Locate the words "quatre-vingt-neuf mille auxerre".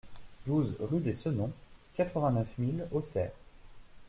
1.93-3.33